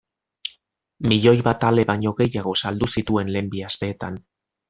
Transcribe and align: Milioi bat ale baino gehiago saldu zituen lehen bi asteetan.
Milioi 1.11 1.43
bat 1.47 1.65
ale 1.67 1.83
baino 1.91 2.13
gehiago 2.21 2.55
saldu 2.65 2.89
zituen 2.97 3.31
lehen 3.35 3.53
bi 3.53 3.63
asteetan. 3.71 4.19